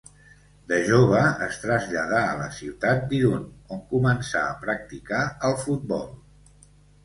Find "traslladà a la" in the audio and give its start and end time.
1.65-2.49